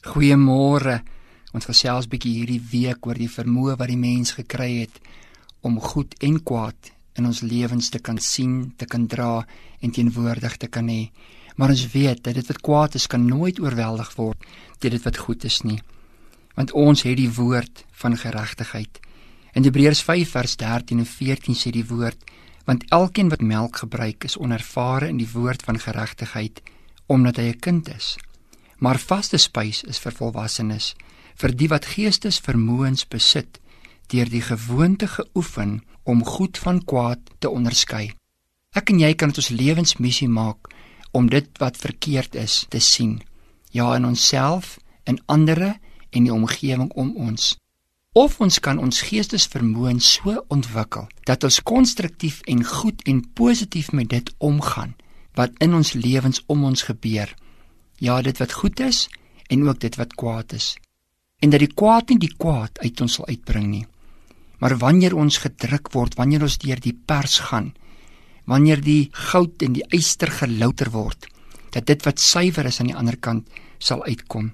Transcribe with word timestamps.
Goeiemôre. 0.00 1.02
Ons 1.52 1.66
gesels 1.68 2.06
bietjie 2.08 2.38
hierdie 2.38 2.62
week 2.70 3.04
oor 3.04 3.18
die 3.20 3.28
vermoë 3.28 3.74
wat 3.76 3.90
die 3.90 3.98
mens 4.00 4.30
gekry 4.32 4.68
het 4.78 4.94
om 5.60 5.74
goed 5.76 6.14
en 6.24 6.38
kwaad 6.40 6.88
in 7.20 7.26
ons 7.28 7.42
lewens 7.44 7.90
te 7.92 8.00
kan 8.00 8.16
sien, 8.16 8.70
te 8.80 8.88
kan 8.88 9.04
dra 9.12 9.42
en 9.84 9.92
teenwoordig 9.92 10.56
te 10.56 10.70
kan 10.72 10.88
hê. 10.88 11.10
Maar 11.60 11.74
ons 11.74 11.82
weet 11.92 12.22
dat 12.24 12.38
dit 12.38 12.48
wat 12.48 12.62
kwaad 12.64 12.96
is 12.96 13.06
kan 13.12 13.26
nooit 13.28 13.60
oorweldig 13.60 14.14
word 14.16 14.48
deur 14.80 14.96
dit 14.96 15.04
wat 15.04 15.20
goed 15.20 15.44
is 15.44 15.60
nie. 15.68 15.76
Want 16.56 16.72
ons 16.72 17.04
het 17.04 17.20
die 17.20 17.28
woord 17.36 17.84
van 18.00 18.16
geregtigheid. 18.16 19.02
In 19.52 19.68
Hebreërs 19.68 20.00
5 20.08 20.32
vers 20.32 20.56
13 20.64 21.04
en 21.04 21.10
14 21.12 21.60
sê 21.60 21.74
die 21.76 21.84
woord: 21.84 22.24
Want 22.64 22.88
elkeen 22.88 23.28
wat 23.28 23.44
melk 23.44 23.84
gebruik 23.84 24.24
is 24.24 24.40
onervare 24.40 25.12
in 25.12 25.20
die 25.20 25.28
woord 25.28 25.60
van 25.68 25.76
geregtigheid 25.76 26.64
omdat 27.04 27.36
hy 27.36 27.52
'n 27.52 27.60
kind 27.60 27.92
is 27.92 28.16
maar 28.80 28.98
vaste 28.98 29.38
spys 29.38 29.82
is 29.84 30.00
vir 30.00 30.16
volwassenes, 30.16 30.94
vir 31.36 31.52
die 31.56 31.68
wat 31.68 31.88
geestesvermoëns 31.92 33.06
besit 33.12 33.60
deur 34.10 34.28
die 34.28 34.42
gewoonte 34.42 35.06
geoefen 35.06 35.80
om 36.02 36.24
goed 36.24 36.58
van 36.58 36.80
kwaad 36.84 37.20
te 37.38 37.50
onderskei. 37.50 38.10
Ek 38.74 38.90
en 38.90 39.00
jy 39.02 39.12
kan 39.14 39.30
dit 39.30 39.38
ons 39.42 39.52
lewensmissie 39.54 40.28
maak 40.28 40.72
om 41.12 41.28
dit 41.30 41.46
wat 41.62 41.78
verkeerd 41.78 42.34
is 42.38 42.64
te 42.70 42.80
sien, 42.82 43.20
ja 43.70 43.94
in 43.94 44.06
onsself, 44.06 44.78
in 45.06 45.20
ander 45.26 45.60
en 46.10 46.26
die 46.26 46.34
omgewing 46.34 46.90
om 46.98 47.14
ons. 47.16 47.56
Of 48.14 48.40
ons 48.42 48.58
kan 48.58 48.80
ons 48.82 49.04
geestesvermoëns 49.06 50.06
so 50.16 50.40
ontwikkel 50.50 51.06
dat 51.30 51.44
ons 51.46 51.60
konstruktief 51.62 52.40
en 52.50 52.64
goed 52.66 53.02
en 53.06 53.22
positief 53.38 53.92
met 53.92 54.08
dit 54.10 54.32
omgaan 54.38 54.96
wat 55.38 55.54
in 55.62 55.74
ons 55.78 55.92
lewens 55.94 56.42
om 56.50 56.64
ons 56.66 56.82
gebeur 56.82 57.30
ja, 58.00 58.20
dit 58.24 58.38
wat 58.40 58.52
goed 58.52 58.80
is 58.80 59.08
en 59.52 59.66
ook 59.68 59.80
dit 59.80 59.96
wat 60.00 60.14
kwaad 60.16 60.52
is. 60.56 60.74
En 61.40 61.52
dat 61.52 61.60
die 61.60 61.72
kwaad 61.72 62.10
nie 62.10 62.20
die 62.20 62.34
kwaad 62.36 62.78
uit 62.80 63.00
ons 63.00 63.18
sal 63.18 63.28
uitbring 63.28 63.66
nie. 63.68 63.86
Maar 64.60 64.76
wanneer 64.80 65.16
ons 65.16 65.40
gedruk 65.40 65.92
word, 65.92 66.16
wanneer 66.20 66.44
ons 66.44 66.58
deur 66.60 66.80
die 66.80 66.94
pers 66.94 67.38
gaan, 67.48 67.72
wanneer 68.44 68.80
die 68.84 69.08
goud 69.30 69.62
en 69.64 69.76
die 69.76 69.86
yster 69.96 70.32
gelouter 70.32 70.90
word, 70.92 71.28
dat 71.72 71.86
dit 71.88 72.04
wat 72.04 72.20
suiwer 72.20 72.68
is 72.68 72.80
aan 72.80 72.90
die 72.90 72.96
ander 72.96 73.16
kant 73.16 73.48
sal 73.78 74.04
uitkom. 74.04 74.50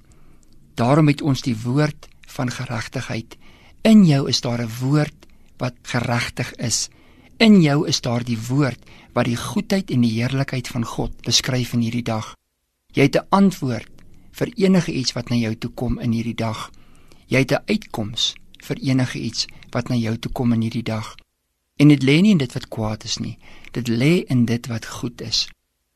Daarom 0.79 1.09
het 1.11 1.21
ons 1.21 1.41
die 1.43 1.57
woord 1.63 2.07
van 2.37 2.51
geregtigheid. 2.53 3.35
In 3.83 4.05
jou 4.05 4.27
is 4.29 4.41
daar 4.41 4.61
'n 4.61 4.71
woord 4.79 5.27
wat 5.57 5.75
geregtig 5.83 6.53
is. 6.55 6.89
In 7.37 7.61
jou 7.61 7.87
is 7.87 8.01
daar 8.01 8.23
die 8.23 8.39
woord 8.47 8.79
wat 9.13 9.25
die 9.25 9.37
goedheid 9.37 9.91
en 9.91 10.01
die 10.01 10.21
heerlikheid 10.21 10.67
van 10.67 10.85
God 10.85 11.21
beskryf 11.21 11.73
in 11.73 11.81
hierdie 11.81 12.03
dag. 12.03 12.35
Jy 12.93 13.03
het 13.03 13.15
'n 13.15 13.27
antwoord 13.29 13.91
vir 14.31 14.49
enige 14.55 14.91
iets 14.93 15.13
wat 15.13 15.29
na 15.29 15.35
jou 15.35 15.55
toe 15.55 15.71
kom 15.71 15.99
in 15.99 16.11
hierdie 16.11 16.35
dag. 16.35 16.71
Jy 17.27 17.39
het 17.39 17.51
'n 17.51 17.63
uitkoms 17.65 18.33
vir 18.57 18.77
enige 18.77 19.19
iets 19.19 19.45
wat 19.69 19.89
na 19.89 19.95
jou 19.95 20.17
toe 20.17 20.31
kom 20.31 20.53
in 20.53 20.61
hierdie 20.61 20.83
dag. 20.83 21.15
En 21.75 21.87
dit 21.87 22.03
lê 22.03 22.21
nie 22.21 22.31
in 22.31 22.37
dit 22.37 22.53
wat 22.53 22.67
kwaad 22.67 23.03
is 23.03 23.17
nie. 23.17 23.37
Dit 23.71 23.87
lê 23.87 24.23
in 24.27 24.45
dit 24.45 24.67
wat 24.67 24.85
goed 24.85 25.21
is. 25.21 25.47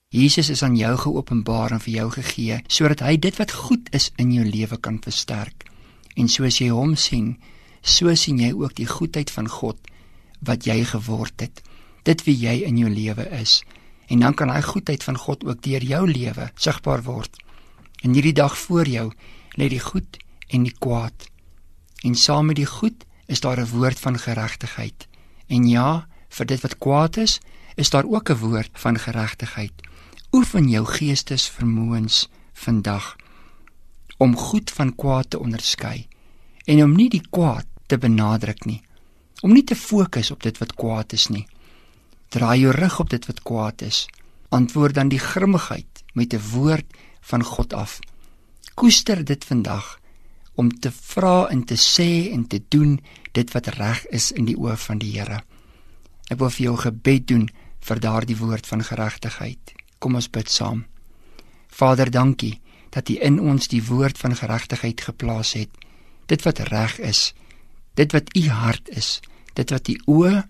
Jesus 0.10 0.50
is 0.50 0.64
aan 0.64 0.76
jou 0.76 0.98
geopenbaar 0.98 1.72
en 1.72 1.80
vir 1.80 1.94
jou 1.94 2.10
gegee 2.12 2.62
sodat 2.68 3.00
hy 3.00 3.18
dit 3.18 3.38
wat 3.38 3.52
goed 3.52 3.94
is 3.96 4.12
in 4.16 4.32
jou 4.32 4.46
lewe 4.46 4.78
kan 4.78 5.00
versterk. 5.02 5.64
En 6.16 6.28
soos 6.28 6.58
jy 6.58 6.70
hom 6.70 6.96
sien, 6.96 7.38
so 7.82 8.16
sien 8.16 8.40
jy 8.40 8.52
ook 8.54 8.76
die 8.76 8.88
goedheid 8.88 9.32
van 9.32 9.48
God 9.48 9.78
wat 10.40 10.66
jy 10.66 10.84
geword 10.84 11.42
het. 11.42 11.62
Dit 12.04 12.24
wie 12.24 12.36
jy 12.36 12.62
in 12.66 12.78
jou 12.78 12.90
lewe 12.90 13.30
is 13.30 13.64
en 14.12 14.20
dan 14.20 14.34
kan 14.36 14.50
hy 14.52 14.60
goedheid 14.62 15.04
van 15.08 15.18
God 15.18 15.46
ook 15.48 15.62
deur 15.64 15.84
jou 15.88 16.04
lewe 16.10 16.50
sigbaar 16.60 17.04
word. 17.08 17.38
In 18.04 18.12
hierdie 18.18 18.36
dag 18.36 18.58
voor 18.58 18.90
jou 18.90 19.08
lê 19.56 19.70
die 19.72 19.80
goed 19.80 20.20
en 20.52 20.66
die 20.68 20.76
kwaad. 20.84 21.30
En 22.04 22.16
saam 22.16 22.52
met 22.52 22.60
die 22.60 22.68
goed 22.68 23.06
is 23.32 23.40
daar 23.40 23.60
'n 23.60 23.72
woord 23.72 24.00
van 24.00 24.20
geregtigheid. 24.20 25.08
En 25.48 25.68
ja, 25.68 26.08
vir 26.30 26.46
dit 26.46 26.62
wat 26.62 26.78
kwaad 26.78 27.18
is, 27.18 27.40
is 27.76 27.90
daar 27.90 28.06
ook 28.06 28.30
'n 28.30 28.38
woord 28.38 28.72
van 28.74 29.00
geregtigheid. 29.00 29.74
Oefen 30.32 30.70
jou 30.70 30.86
geestesvermoëns 30.86 32.30
vandag 32.54 33.16
om 34.18 34.36
goed 34.36 34.72
van 34.72 34.96
kwaad 34.96 35.30
te 35.30 35.40
onderskei 35.40 36.08
en 36.66 36.84
om 36.84 36.96
nie 36.96 37.10
die 37.10 37.28
kwaad 37.30 37.66
te 37.88 37.98
benadruk 37.98 38.66
nie. 38.66 38.82
Om 39.42 39.54
nie 39.54 39.64
te 39.64 39.76
fokus 39.76 40.32
op 40.32 40.44
dit 40.44 40.58
wat 40.58 40.76
kwaad 40.76 41.14
is 41.14 41.28
nie. 41.28 41.48
Draai 42.32 42.62
jou 42.62 42.72
rug 42.72 43.00
op 43.00 43.10
dit 43.12 43.26
wat 43.28 43.42
kwaad 43.44 43.82
is. 43.84 44.06
Antwoord 44.56 44.96
dan 44.96 45.10
die 45.12 45.20
grimmigheid 45.20 46.04
met 46.14 46.34
'n 46.34 46.44
woord 46.52 46.88
van 47.22 47.44
God 47.44 47.74
af. 47.74 48.00
Koester 48.74 49.26
dit 49.26 49.46
vandag 49.46 50.00
om 50.56 50.70
te 50.80 50.92
vra 50.92 51.48
en 51.48 51.64
te 51.64 51.76
sê 51.76 52.32
en 52.32 52.48
te 52.48 52.62
doen 52.68 53.00
dit 53.32 53.52
wat 53.52 53.68
reg 53.68 54.06
is 54.06 54.32
in 54.32 54.46
die 54.46 54.56
oë 54.56 54.78
van 54.78 54.98
die 54.98 55.12
Here. 55.20 55.44
Ek 56.30 56.40
wil 56.40 56.50
vir 56.50 56.64
jou 56.64 56.78
gebed 56.78 57.28
doen 57.28 57.50
vir 57.80 58.00
daardie 58.00 58.38
woord 58.38 58.68
van 58.68 58.84
geregtigheid. 58.84 59.74
Kom 60.00 60.16
ons 60.16 60.30
bid 60.30 60.50
saam. 60.50 60.86
Vader, 61.68 62.12
dankie 62.12 62.62
dat 62.90 63.10
U 63.10 63.16
in 63.20 63.40
ons 63.40 63.68
die 63.68 63.84
woord 63.84 64.18
van 64.18 64.36
geregtigheid 64.36 65.02
geplaas 65.02 65.54
het. 65.54 65.70
Dit 66.26 66.44
wat 66.44 66.60
reg 66.60 67.00
is, 67.00 67.34
dit 67.94 68.12
wat 68.12 68.36
U 68.36 68.48
hart 68.50 68.90
is, 68.90 69.20
dit 69.54 69.70
wat 69.70 69.88
U 69.88 70.00
oë 70.06 70.44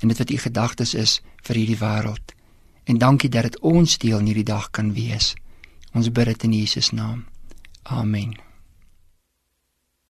en 0.00 0.08
dit 0.08 0.18
wat 0.18 0.30
u 0.30 0.38
gedagtes 0.38 0.94
is 0.94 1.20
vir 1.46 1.56
hierdie 1.56 1.80
wêreld. 1.80 2.34
En 2.84 2.98
dankie 2.98 3.30
dat 3.30 3.42
dit 3.42 3.58
ons 3.60 3.98
deel 3.98 4.18
in 4.18 4.30
hierdie 4.32 4.48
dag 4.48 4.70
kan 4.70 4.92
wees. 4.92 5.34
Ons 5.92 6.12
bid 6.12 6.32
dit 6.32 6.44
in 6.48 6.52
Jesus 6.52 6.90
naam. 6.90 7.24
Amen. 7.82 8.49